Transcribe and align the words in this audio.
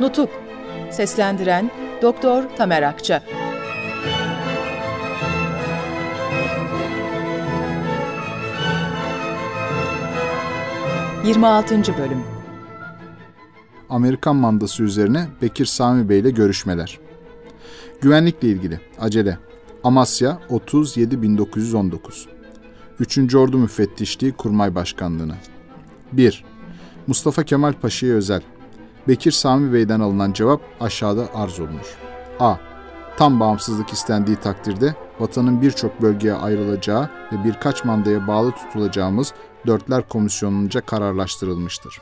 Nutuk 0.00 0.30
Seslendiren 0.90 1.70
Doktor 2.02 2.44
Tamer 2.56 2.82
Akça 2.82 3.22
26. 11.24 11.74
Bölüm 11.98 12.22
Amerikan 13.88 14.36
mandası 14.36 14.82
üzerine 14.82 15.28
Bekir 15.42 15.66
Sami 15.66 16.08
Bey 16.08 16.18
ile 16.18 16.30
görüşmeler. 16.30 16.98
Güvenlikle 18.00 18.48
ilgili 18.48 18.80
acele. 19.00 19.38
Amasya 19.84 20.38
37.1919 20.50 21.98
3. 23.00 23.34
Ordu 23.34 23.58
Müfettişliği 23.58 24.32
Kurmay 24.32 24.74
Başkanlığı'na 24.74 25.36
1. 26.12 26.44
Mustafa 27.06 27.42
Kemal 27.42 27.72
Paşa'ya 27.72 28.14
özel. 28.14 28.42
Bekir 29.08 29.32
Sami 29.32 29.72
Bey'den 29.72 30.00
alınan 30.00 30.32
cevap 30.32 30.60
aşağıda 30.80 31.28
arz 31.34 31.60
olunur. 31.60 31.96
A. 32.40 32.56
Tam 33.16 33.40
bağımsızlık 33.40 33.90
istendiği 33.90 34.36
takdirde 34.36 34.94
vatanın 35.20 35.62
birçok 35.62 36.02
bölgeye 36.02 36.34
ayrılacağı 36.34 37.10
ve 37.32 37.44
birkaç 37.44 37.84
mandaya 37.84 38.26
bağlı 38.26 38.52
tutulacağımız 38.52 39.34
Dörtler 39.66 40.08
Komisyonu'nca 40.08 40.80
kararlaştırılmıştır. 40.80 41.98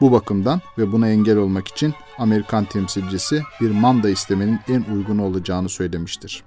Bu 0.00 0.12
bakımdan 0.12 0.60
ve 0.78 0.92
buna 0.92 1.08
engel 1.08 1.36
olmak 1.36 1.68
için 1.68 1.94
Amerikan 2.18 2.64
temsilcisi 2.64 3.42
bir 3.60 3.70
manda 3.70 4.08
istemenin 4.10 4.60
en 4.68 4.84
uygun 4.94 5.18
olacağını 5.18 5.68
söylemiştir. 5.68 6.44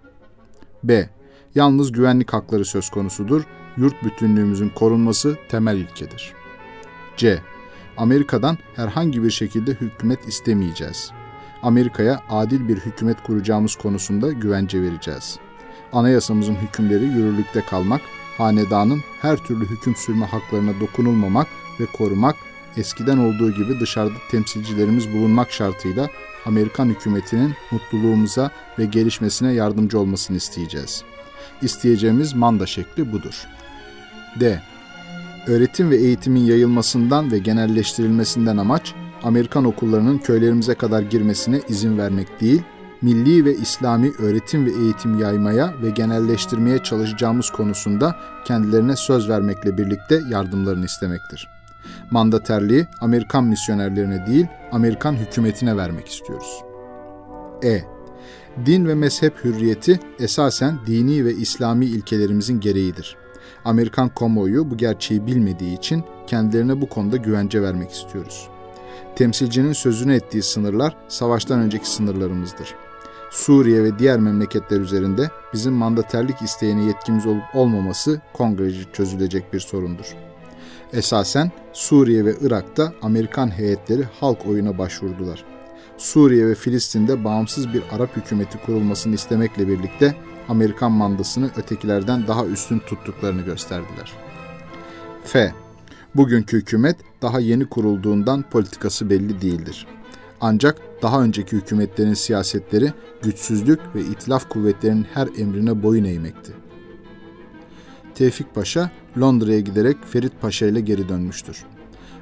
B. 0.84 1.10
Yalnız 1.56 1.92
güvenlik 1.92 2.34
hakları 2.34 2.66
söz 2.66 2.90
konusudur. 2.90 3.44
Yurt 3.78 4.04
bütünlüğümüzün 4.04 4.70
korunması 4.70 5.38
temel 5.50 5.78
ilkedir. 5.78 6.34
C. 7.18 7.42
Amerika'dan 7.98 8.58
herhangi 8.76 9.24
bir 9.24 9.32
şekilde 9.32 9.72
hükümet 9.72 10.28
istemeyeceğiz. 10.28 11.12
Amerika'ya 11.64 12.24
adil 12.30 12.68
bir 12.68 12.78
hükümet 12.78 13.24
kuracağımız 13.24 13.76
konusunda 13.76 14.32
güvence 14.32 14.82
vereceğiz. 14.82 15.40
Anayasamızın 15.94 16.56
hükümleri 16.56 17.06
yürürlükte 17.06 17.62
kalmak, 17.62 18.02
hanedanın 18.38 19.02
her 19.22 19.38
türlü 19.38 19.66
hüküm 19.66 19.96
sürme 19.96 20.26
haklarına 20.26 20.80
dokunulmamak 20.80 21.48
ve 21.80 21.86
korumak, 21.86 22.36
eskiden 22.78 23.18
olduğu 23.18 23.52
gibi 23.52 23.80
dışarıda 23.80 24.18
temsilcilerimiz 24.32 25.14
bulunmak 25.14 25.52
şartıyla 25.52 26.10
Amerikan 26.46 26.86
hükümetinin 26.86 27.54
mutluluğumuza 27.72 28.52
ve 28.80 28.86
gelişmesine 28.86 29.54
yardımcı 29.54 30.00
olmasını 30.00 30.38
isteyeceğiz. 30.38 31.04
İsteyeceğimiz 31.62 32.34
manda 32.34 32.66
şekli 32.66 33.12
budur. 33.12 33.48
D. 34.40 34.62
Öğretim 35.48 35.92
ve 35.92 35.98
eğitimin 35.98 36.46
yayılmasından 36.46 37.32
ve 37.32 37.38
genelleştirilmesinden 37.38 38.58
amaç, 38.58 38.94
Amerikan 39.24 39.66
okullarının 39.66 40.18
köylerimize 40.18 40.76
kadar 40.76 41.02
girmesine 41.02 41.62
izin 41.70 41.98
vermek 41.98 42.42
değil, 42.42 42.62
milli 43.02 43.46
ve 43.46 43.56
İslami 43.56 44.12
öğretim 44.20 44.66
ve 44.66 44.72
eğitim 44.72 45.20
yaymaya 45.20 45.74
ve 45.82 45.90
genelleştirmeye 45.90 46.84
çalışacağımız 46.84 47.50
konusunda 47.50 48.16
kendilerine 48.46 48.96
söz 48.96 49.30
vermekle 49.30 49.78
birlikte 49.78 50.22
yardımlarını 50.30 50.86
istemektir. 50.86 51.50
Mandaterliği 52.12 52.88
Amerikan 53.02 53.44
misyonerlerine 53.44 54.28
değil, 54.28 54.48
Amerikan 54.72 55.14
hükümetine 55.14 55.78
vermek 55.78 56.08
istiyoruz. 56.08 56.64
E. 57.64 57.82
Din 58.66 58.88
ve 58.88 58.96
mezhep 58.96 59.44
hürriyeti 59.44 60.00
esasen 60.20 60.80
dini 60.88 61.26
ve 61.26 61.34
İslami 61.34 61.86
ilkelerimizin 61.86 62.60
gereğidir. 62.60 63.18
Amerikan 63.66 64.10
kamuoyu 64.10 64.72
bu 64.72 64.78
gerçeği 64.78 65.28
bilmediği 65.28 65.78
için 65.78 66.04
kendilerine 66.28 66.82
bu 66.82 66.90
konuda 66.90 67.18
güvence 67.18 67.62
vermek 67.62 67.92
istiyoruz. 67.92 68.48
Temsilcinin 69.16 69.74
sözünü 69.74 70.16
ettiği 70.16 70.44
sınırlar 70.44 70.96
savaştan 71.08 71.60
önceki 71.60 71.90
sınırlarımızdır. 71.90 72.76
Suriye 73.32 73.84
ve 73.84 74.00
diğer 74.00 74.20
memleketler 74.20 74.80
üzerinde 74.80 75.32
bizim 75.54 75.74
mandaterlik 75.74 76.42
isteğine 76.42 76.84
yetkimiz 76.86 77.26
olup 77.26 77.44
olmaması 77.54 78.22
kongreci 78.34 78.86
çözülecek 78.94 79.54
bir 79.54 79.60
sorundur. 79.60 80.16
Esasen 80.94 81.52
Suriye 81.74 82.26
ve 82.26 82.36
Irak'ta 82.42 82.94
Amerikan 83.02 83.58
heyetleri 83.58 84.04
halk 84.20 84.46
oyuna 84.46 84.78
başvurdular. 84.78 85.46
Suriye 85.98 86.48
ve 86.48 86.56
Filistin'de 86.56 87.24
bağımsız 87.24 87.74
bir 87.74 87.84
Arap 87.92 88.18
hükümeti 88.18 88.58
kurulmasını 88.58 89.16
istemekle 89.16 89.68
birlikte 89.68 90.16
Amerikan 90.50 90.92
mandasını 90.92 91.50
ötekilerden 91.58 92.28
daha 92.28 92.46
üstün 92.46 92.80
tuttuklarını 92.80 93.42
gösterdiler. 93.42 94.14
F. 95.24 95.54
Bugünkü 96.16 96.58
hükümet 96.58 96.98
daha 97.22 97.40
yeni 97.40 97.66
kurulduğundan 97.66 98.42
politikası 98.42 99.10
belli 99.10 99.42
değildir. 99.42 99.88
Ancak 100.42 100.82
daha 101.02 101.22
önceki 101.22 101.56
hükümetlerin 101.56 102.14
siyasetleri 102.14 102.94
güçsüzlük 103.22 103.80
ve 103.96 104.02
itilaf 104.02 104.50
kuvvetlerinin 104.50 105.06
her 105.14 105.28
emrine 105.38 105.84
boyun 105.84 106.04
eğmekti. 106.04 106.54
Tevfik 108.16 108.56
Paşa 108.56 108.92
Londra'ya 109.20 109.60
giderek 109.60 109.98
Ferit 110.06 110.42
Paşa 110.42 110.66
ile 110.66 110.82
geri 110.82 111.10
dönmüştür. 111.10 111.66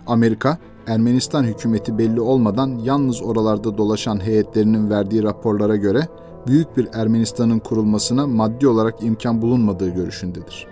Amerika, 0.08 0.58
Ermenistan 0.88 1.44
hükümeti 1.44 1.98
belli 1.98 2.22
olmadan 2.22 2.68
yalnız 2.78 3.22
oralarda 3.22 3.78
dolaşan 3.78 4.26
heyetlerinin 4.26 4.90
verdiği 4.90 5.24
raporlara 5.24 5.76
göre 5.76 6.08
büyük 6.48 6.78
bir 6.78 6.88
Ermenistan'ın 6.94 7.60
kurulmasına 7.60 8.28
maddi 8.28 8.68
olarak 8.68 9.04
imkan 9.04 9.42
bulunmadığı 9.42 9.90
görüşündedir. 9.90 10.68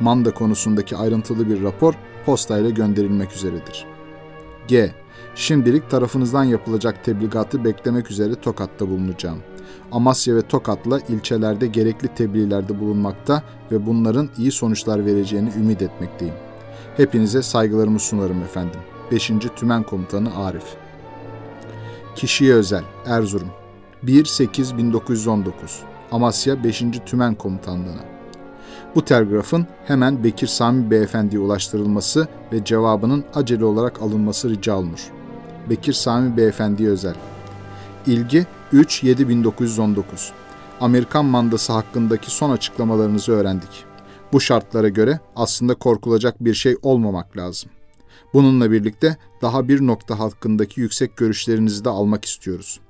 Manda 0.00 0.34
konusundaki 0.34 0.96
ayrıntılı 0.96 1.48
bir 1.48 1.62
rapor 1.62 1.94
postayla 2.26 2.70
gönderilmek 2.70 3.32
üzeredir. 3.32 3.86
G. 4.68 4.90
Şimdilik 5.34 5.90
tarafınızdan 5.90 6.44
yapılacak 6.44 7.04
tebligatı 7.04 7.64
beklemek 7.64 8.10
üzere 8.10 8.34
Tokat'ta 8.34 8.88
bulunacağım. 8.88 9.38
Amasya 9.92 10.36
ve 10.36 10.42
Tokat'la 10.42 11.00
ilçelerde 11.08 11.66
gerekli 11.66 12.08
tebliğlerde 12.08 12.80
bulunmakta 12.80 13.42
ve 13.72 13.86
bunların 13.86 14.28
iyi 14.38 14.52
sonuçlar 14.52 15.06
vereceğini 15.06 15.50
ümit 15.56 15.82
etmekteyim. 15.82 16.34
Hepinize 16.96 17.42
saygılarımı 17.42 18.00
sunarım 18.00 18.42
efendim. 18.42 18.80
5. 19.12 19.32
Tümen 19.56 19.82
Komutanı 19.82 20.36
Arif 20.36 20.76
Kişiye 22.16 22.54
özel 22.54 22.82
Erzurum 23.06 23.48
1-8-1919 24.06 25.50
Amasya 26.12 26.64
5. 26.64 26.84
Tümen 27.06 27.34
Komutanlığı'na 27.34 28.14
bu 28.94 29.04
telgrafın 29.04 29.66
hemen 29.86 30.24
Bekir 30.24 30.46
Sami 30.46 30.90
Beyefendi'ye 30.90 31.42
ulaştırılması 31.42 32.28
ve 32.52 32.64
cevabının 32.64 33.24
acele 33.34 33.64
olarak 33.64 34.02
alınması 34.02 34.50
rica 34.50 34.76
olunur. 34.76 35.10
Bekir 35.70 35.92
Sami 35.92 36.36
Beyefendi'ye 36.36 36.88
özel. 36.88 37.14
İlgi 38.06 38.46
3-7-1919 38.72 40.02
Amerikan 40.80 41.24
mandası 41.24 41.72
hakkındaki 41.72 42.30
son 42.30 42.50
açıklamalarınızı 42.50 43.32
öğrendik. 43.32 43.84
Bu 44.32 44.40
şartlara 44.40 44.88
göre 44.88 45.20
aslında 45.36 45.74
korkulacak 45.74 46.44
bir 46.44 46.54
şey 46.54 46.76
olmamak 46.82 47.36
lazım. 47.36 47.70
Bununla 48.34 48.70
birlikte 48.70 49.16
daha 49.42 49.68
bir 49.68 49.86
nokta 49.86 50.18
hakkındaki 50.18 50.80
yüksek 50.80 51.16
görüşlerinizi 51.16 51.84
de 51.84 51.88
almak 51.88 52.24
istiyoruz. 52.24 52.80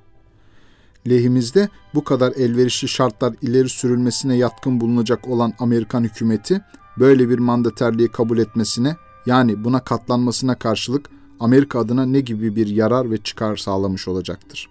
Lehimizde 1.09 1.69
bu 1.95 2.05
kadar 2.05 2.33
elverişli 2.33 2.89
şartlar 2.89 3.35
ileri 3.43 3.69
sürülmesine 3.69 4.37
yatkın 4.37 4.81
bulunacak 4.81 5.29
olan 5.29 5.53
Amerikan 5.59 6.05
hükümeti 6.05 6.61
böyle 6.99 7.29
bir 7.29 7.39
mandaterliği 7.39 8.09
kabul 8.09 8.39
etmesine 8.39 8.97
yani 9.27 9.65
buna 9.65 9.85
katlanmasına 9.85 10.59
karşılık 10.59 11.11
Amerika 11.41 11.79
adına 11.79 12.07
ne 12.07 12.21
gibi 12.21 12.57
bir 12.57 12.67
yarar 12.67 13.11
ve 13.11 13.17
çıkar 13.17 13.57
sağlamış 13.57 14.09
olacaktır. 14.09 14.69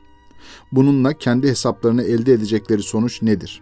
Bununla 0.72 1.14
kendi 1.14 1.50
hesaplarını 1.50 2.04
elde 2.04 2.34
edecekleri 2.34 2.84
sonuç 2.84 3.22
nedir? 3.22 3.62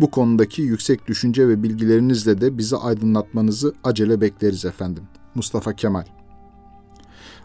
Bu 0.00 0.10
konudaki 0.10 0.62
yüksek 0.62 1.08
düşünce 1.08 1.48
ve 1.48 1.62
bilgilerinizle 1.62 2.40
de 2.40 2.58
bizi 2.58 2.76
aydınlatmanızı 2.76 3.74
acele 3.84 4.20
bekleriz 4.20 4.64
efendim. 4.64 5.04
Mustafa 5.34 5.72
Kemal 5.72 6.04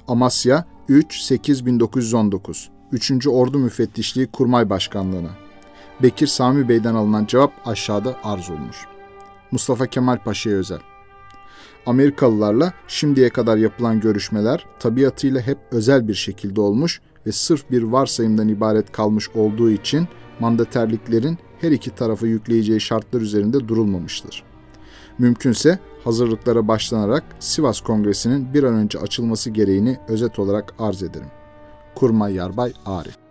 Amasya 0.07 0.65
3-8-1919 0.89 2.78
3. 2.91 3.27
Ordu 3.27 3.59
Müfettişliği 3.59 4.27
Kurmay 4.27 4.69
Başkanlığı'na 4.69 5.29
Bekir 6.03 6.27
Sami 6.27 6.69
Bey'den 6.69 6.95
alınan 6.95 7.25
cevap 7.25 7.51
aşağıda 7.65 8.15
arz 8.23 8.49
olunur. 8.49 8.87
Mustafa 9.51 9.87
Kemal 9.87 10.17
Paşa'ya 10.23 10.57
özel 10.57 10.79
Amerikalılarla 11.85 12.73
şimdiye 12.87 13.29
kadar 13.29 13.57
yapılan 13.57 13.99
görüşmeler 13.99 14.65
tabiatıyla 14.79 15.41
hep 15.41 15.57
özel 15.71 16.07
bir 16.07 16.13
şekilde 16.13 16.61
olmuş 16.61 17.01
ve 17.25 17.31
sırf 17.31 17.71
bir 17.71 17.83
varsayımdan 17.83 18.47
ibaret 18.47 18.91
kalmış 18.91 19.29
olduğu 19.29 19.69
için 19.69 20.07
mandaterliklerin 20.39 21.37
her 21.61 21.71
iki 21.71 21.95
tarafa 21.95 22.27
yükleyeceği 22.27 22.81
şartlar 22.81 23.21
üzerinde 23.21 23.67
durulmamıştır. 23.67 24.43
Mümkünse 25.17 25.79
hazırlıklara 26.03 26.67
başlanarak 26.67 27.23
Sivas 27.39 27.81
Kongresi'nin 27.81 28.53
bir 28.53 28.63
an 28.63 28.73
önce 28.73 28.99
açılması 28.99 29.49
gereğini 29.49 29.97
özet 30.07 30.39
olarak 30.39 30.73
arz 30.79 31.03
ederim. 31.03 31.38
Kurmay 31.99 32.33
Yarbay 32.39 32.71
Arif 32.85 33.28